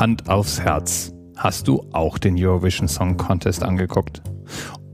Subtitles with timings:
[0.00, 1.12] Hand aufs Herz.
[1.36, 4.22] Hast du auch den Eurovision Song Contest angeguckt?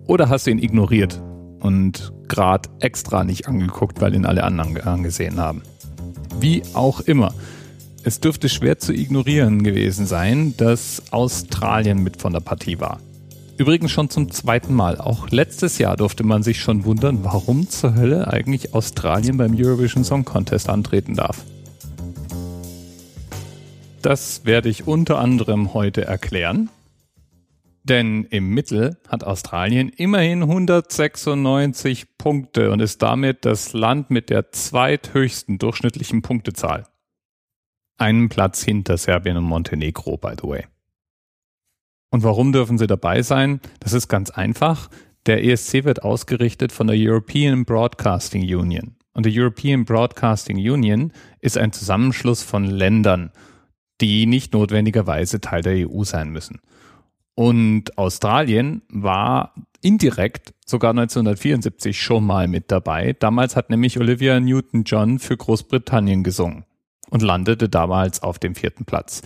[0.09, 1.23] Oder hast du ihn ignoriert
[1.61, 5.63] und gerade extra nicht angeguckt, weil ihn alle anderen angesehen haben?
[6.41, 7.33] Wie auch immer.
[8.03, 12.99] Es dürfte schwer zu ignorieren gewesen sein, dass Australien mit von der Partie war.
[13.59, 14.99] Übrigens schon zum zweiten Mal.
[14.99, 20.03] Auch letztes Jahr durfte man sich schon wundern, warum zur Hölle eigentlich Australien beim Eurovision
[20.03, 21.45] Song Contest antreten darf.
[24.07, 26.71] Das werde ich unter anderem heute erklären.
[27.83, 34.53] Denn im Mittel hat Australien immerhin 196 Punkte und ist damit das Land mit der
[34.53, 36.87] zweithöchsten durchschnittlichen Punktezahl.
[37.99, 40.67] Einen Platz hinter Serbien und Montenegro, by the way.
[42.13, 43.61] Und warum dürfen sie dabei sein?
[43.81, 44.89] Das ist ganz einfach.
[45.27, 48.95] Der ESC wird ausgerichtet von der European Broadcasting Union.
[49.15, 53.33] Und die European Broadcasting Union ist ein Zusammenschluss von Ländern
[54.01, 56.61] die nicht notwendigerweise Teil der EU sein müssen.
[57.35, 63.13] Und Australien war indirekt sogar 1974 schon mal mit dabei.
[63.13, 66.65] Damals hat nämlich Olivia Newton-John für Großbritannien gesungen
[67.11, 69.23] und landete damals auf dem vierten Platz.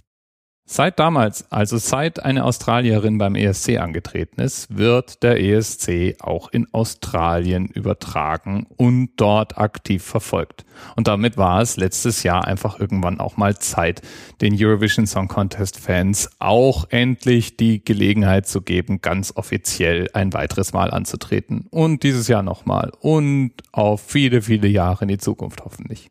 [0.73, 6.73] Seit damals, also seit eine Australierin beim ESC angetreten ist, wird der ESC auch in
[6.73, 10.65] Australien übertragen und dort aktiv verfolgt.
[10.95, 14.03] Und damit war es letztes Jahr einfach irgendwann auch mal Zeit,
[14.43, 20.73] den Eurovision Song Contest Fans auch endlich die Gelegenheit zu geben, ganz offiziell ein weiteres
[20.73, 21.67] Mal anzutreten.
[21.73, 22.93] Und dieses Jahr nochmal.
[23.01, 26.11] Und auf viele, viele Jahre in die Zukunft hoffentlich.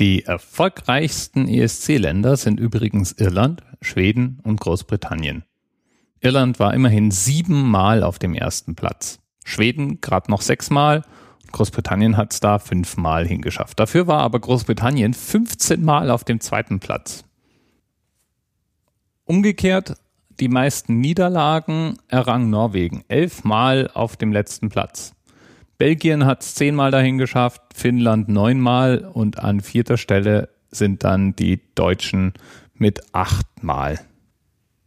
[0.00, 5.44] Die erfolgreichsten ESC-Länder sind übrigens Irland, Schweden und Großbritannien.
[6.20, 9.18] Irland war immerhin siebenmal auf dem ersten Platz.
[9.44, 11.04] Schweden gerade noch sechsmal.
[11.52, 13.78] Großbritannien hat es da fünfmal hingeschafft.
[13.78, 17.26] Dafür war aber Großbritannien 15 Mal auf dem zweiten Platz.
[19.24, 19.96] Umgekehrt,
[20.40, 25.12] die meisten Niederlagen errang Norwegen elfmal auf dem letzten Platz.
[25.80, 31.62] Belgien hat es zehnmal dahin geschafft, Finnland neunmal und an vierter Stelle sind dann die
[31.74, 32.34] Deutschen
[32.74, 33.98] mit achtmal.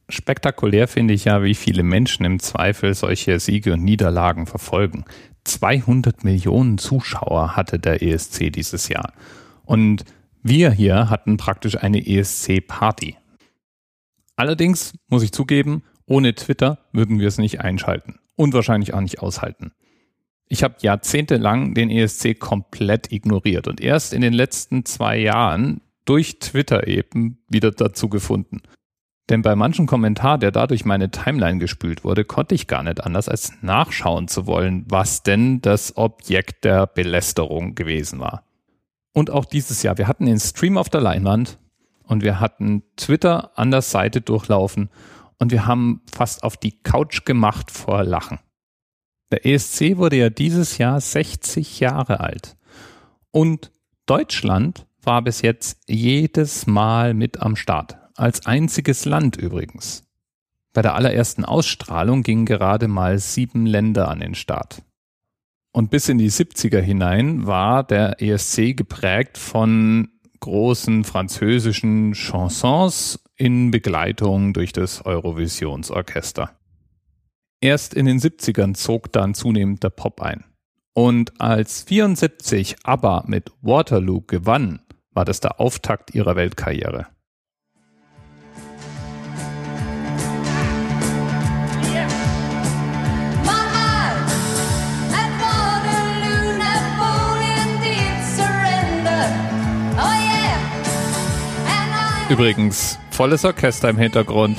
[0.08, 5.04] Spektakulär finde ich ja, wie viele Menschen im Zweifel solche Siege und Niederlagen verfolgen.
[5.46, 9.14] 200 Millionen Zuschauer hatte der ESC dieses Jahr.
[9.66, 10.06] Und
[10.44, 13.18] wir hier hatten praktisch eine ESC-Party.
[14.36, 19.24] Allerdings muss ich zugeben, ohne Twitter würden wir es nicht einschalten und wahrscheinlich auch nicht
[19.24, 19.72] aushalten.
[20.54, 26.38] Ich habe jahrzehntelang den ESC komplett ignoriert und erst in den letzten zwei Jahren durch
[26.38, 28.62] Twitter eben wieder dazu gefunden.
[29.30, 33.30] Denn bei manchen Kommentar, der dadurch meine Timeline gespült wurde, konnte ich gar nicht anders
[33.30, 38.44] als nachschauen zu wollen, was denn das Objekt der Belästerung gewesen war.
[39.12, 41.58] Und auch dieses Jahr, wir hatten den Stream auf der Leinwand
[42.04, 44.92] und wir hatten Twitter an der Seite durchlaufen
[45.40, 48.38] und wir haben fast auf die Couch gemacht vor Lachen.
[49.34, 52.56] Der ESC wurde ja dieses Jahr 60 Jahre alt.
[53.32, 53.72] Und
[54.06, 57.98] Deutschland war bis jetzt jedes Mal mit am Start.
[58.16, 60.04] Als einziges Land übrigens.
[60.72, 64.84] Bei der allerersten Ausstrahlung gingen gerade mal sieben Länder an den Start.
[65.72, 70.10] Und bis in die 70er hinein war der ESC geprägt von
[70.42, 76.52] großen französischen Chansons in Begleitung durch das Eurovisionsorchester.
[77.64, 80.44] Erst in den 70ern zog dann zunehmend der Pop ein.
[80.94, 84.82] Und als 74 ABBA mit Waterloo gewann,
[85.14, 87.08] war das der Auftakt ihrer Weltkarriere.
[102.30, 104.58] Übrigens, volles Orchester im Hintergrund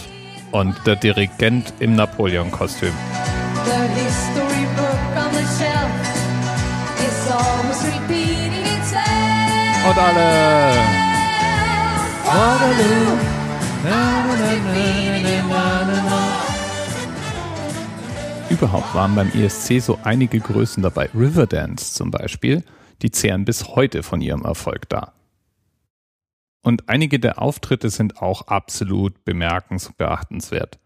[0.54, 2.92] und der Dirigent im Napoleon-Kostüm.
[9.88, 10.74] Und alle.
[18.48, 21.10] Überhaupt waren beim ESC so einige Größen dabei.
[21.14, 22.62] Riverdance zum Beispiel,
[23.02, 25.12] die zehren bis heute von ihrem Erfolg da.
[26.64, 30.78] Und einige der Auftritte sind auch absolut bemerkens- und beachtenswert.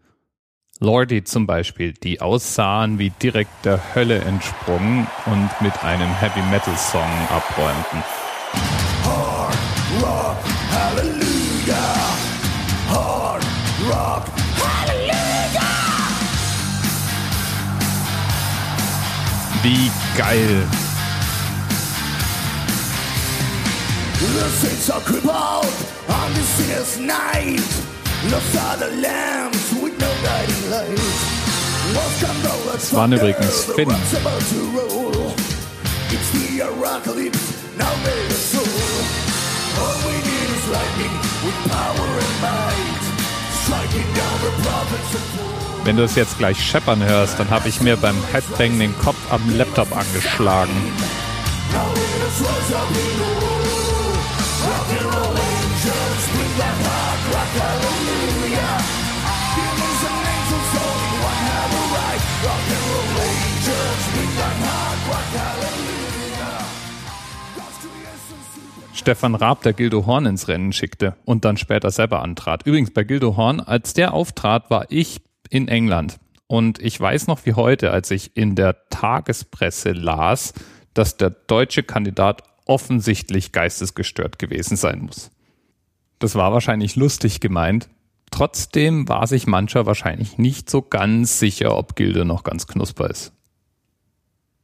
[0.81, 6.77] Lordi zum Beispiel, die aussahen wie direkt der Hölle entsprungen und mit einem Heavy Metal
[6.77, 8.03] Song abräumten.
[9.03, 9.57] Hard
[10.01, 10.37] Rock
[10.71, 11.95] Hallelujah!
[12.89, 13.45] Hard
[13.89, 14.25] Rock
[14.61, 15.59] Hallelujah!
[19.63, 20.88] Wie geil!
[24.33, 25.73] The saints are crippled
[26.07, 27.89] on this sinners' night.
[32.73, 33.89] Das waren übrigens Finn.
[45.85, 49.17] Wenn du es jetzt gleich scheppern hörst, dann habe ich mir beim Headbang den Kopf
[49.31, 50.73] am Laptop angeschlagen.
[69.09, 72.67] Stefan Raab, der Gildo Horn ins Rennen schickte und dann später selber antrat.
[72.67, 76.19] Übrigens bei Gildo Horn, als der auftrat, war ich in England.
[76.45, 80.53] Und ich weiß noch wie heute, als ich in der Tagespresse las,
[80.93, 85.31] dass der deutsche Kandidat offensichtlich geistesgestört gewesen sein muss.
[86.19, 87.89] Das war wahrscheinlich lustig gemeint.
[88.29, 93.33] Trotzdem war sich mancher wahrscheinlich nicht so ganz sicher, ob Gilde noch ganz knusper ist.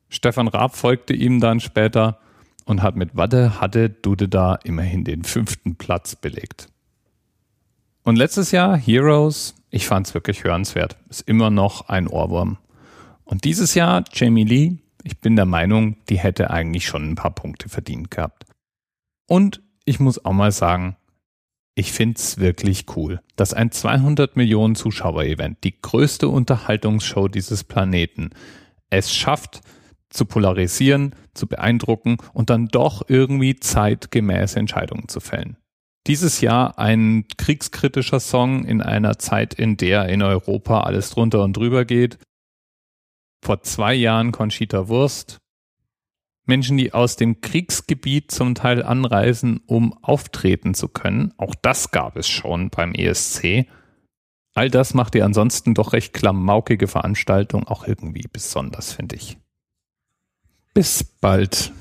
[0.08, 2.20] Stefan Raab folgte ihm dann später
[2.66, 6.68] und hat mit Wadde hatte Dude da immerhin den fünften Platz belegt.
[8.04, 12.58] Und letztes Jahr Heroes, ich fand's wirklich hörenswert, ist immer noch ein Ohrwurm.
[13.24, 17.34] Und dieses Jahr Jamie Lee, ich bin der Meinung, die hätte eigentlich schon ein paar
[17.34, 18.46] Punkte verdient gehabt.
[19.28, 20.98] Und ich muss auch mal sagen,
[21.76, 28.30] ich find's wirklich cool, dass ein 200 Millionen Zuschauer-Event, die größte Unterhaltungsshow dieses Planeten,
[28.90, 29.62] es schafft,
[30.16, 35.58] zu polarisieren, zu beeindrucken und dann doch irgendwie zeitgemäße Entscheidungen zu fällen.
[36.08, 41.58] Dieses Jahr ein kriegskritischer Song in einer Zeit, in der in Europa alles drunter und
[41.58, 42.20] drüber geht.
[43.44, 45.40] Vor zwei Jahren Conchita Wurst.
[46.48, 51.34] Menschen, die aus dem Kriegsgebiet zum Teil anreisen, um auftreten zu können.
[51.38, 53.66] Auch das gab es schon beim ESC.
[54.54, 59.40] All das macht die ansonsten doch recht klamaukige Veranstaltung auch irgendwie besonders, finde ich.
[60.78, 61.72] Bis bald.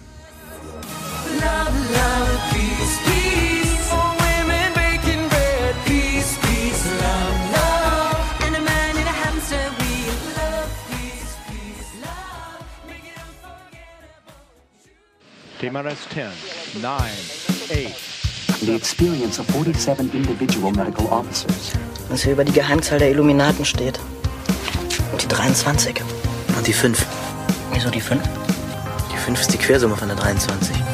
[15.59, 16.27] TMRS 10,
[16.81, 16.95] 9,
[17.71, 18.61] 8.
[18.61, 21.73] The experience of 47 individual medical officers.
[22.11, 23.99] Was hier über die Geheimzahl der Illuminaten steht.
[25.11, 26.01] Und die 23.
[26.57, 27.05] Und die 5.
[27.73, 28.44] Wieso die 5?
[29.25, 30.94] Die 5 ist die Quersumme von der 23.